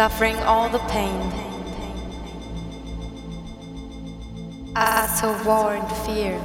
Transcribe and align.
suffering 0.00 0.36
all 0.44 0.66
the 0.70 0.78
pain. 0.88 1.20
I 4.74 5.06
saw 5.08 5.30
war 5.44 5.74
and 5.74 5.92
fear. 6.06 6.40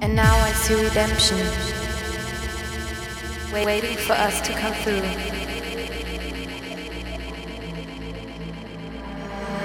And 0.00 0.16
now 0.16 0.34
I 0.38 0.52
see 0.52 0.82
redemption 0.82 1.36
waiting 3.52 3.98
for 3.98 4.14
us 4.14 4.40
to 4.40 4.54
come 4.54 4.72
through. 4.72 5.02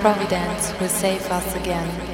Providence 0.01 0.77
will 0.81 0.89
save 0.89 1.25
us 1.31 1.55
again. 1.55 2.04